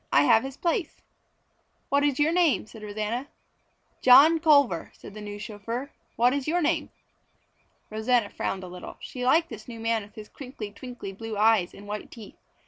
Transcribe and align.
"I 0.11 0.23
have 0.23 0.41
his 0.43 0.57
place." 0.57 0.95
"What 1.89 2.03
is 2.03 2.17
your 2.19 2.31
name?" 2.31 2.65
said 2.65 2.81
Rosanna. 2.81 3.27
"John 4.01 4.39
Culver," 4.39 4.89
said 4.95 5.13
the 5.13 5.21
new 5.21 5.37
chauffeur. 5.37 5.91
"What 6.15 6.33
is 6.33 6.47
your 6.47 6.59
name?" 6.59 6.89
Rosanna 7.91 8.31
frowned 8.31 8.63
a 8.63 8.67
little. 8.67 8.97
She 8.99 9.23
liked 9.23 9.49
this 9.49 9.67
new 9.67 9.79
man 9.79 10.01
with 10.01 10.15
his 10.15 10.27
crinkly, 10.27 10.71
twinkly 10.71 11.13
blue 11.13 11.37
eyes 11.37 11.75
and 11.75 11.85
white 11.87 12.09
teeth. 12.09 12.37